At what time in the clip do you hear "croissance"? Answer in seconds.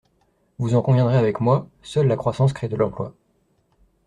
2.15-2.53